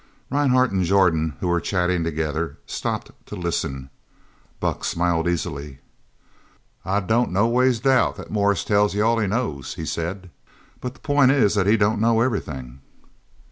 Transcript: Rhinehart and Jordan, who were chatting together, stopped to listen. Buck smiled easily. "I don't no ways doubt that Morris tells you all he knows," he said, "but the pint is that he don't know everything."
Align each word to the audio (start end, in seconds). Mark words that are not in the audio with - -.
Rhinehart 0.31 0.71
and 0.71 0.83
Jordan, 0.83 1.37
who 1.41 1.47
were 1.47 1.61
chatting 1.61 2.03
together, 2.03 2.57
stopped 2.65 3.11
to 3.27 3.35
listen. 3.35 3.91
Buck 4.59 4.83
smiled 4.83 5.27
easily. 5.27 5.77
"I 6.83 7.01
don't 7.01 7.31
no 7.31 7.47
ways 7.47 7.79
doubt 7.81 8.15
that 8.15 8.31
Morris 8.31 8.63
tells 8.63 8.95
you 8.95 9.03
all 9.05 9.19
he 9.19 9.27
knows," 9.27 9.75
he 9.75 9.85
said, 9.85 10.31
"but 10.79 10.95
the 10.95 10.99
pint 11.01 11.29
is 11.31 11.53
that 11.53 11.67
he 11.67 11.77
don't 11.77 12.01
know 12.01 12.19
everything." 12.21 12.81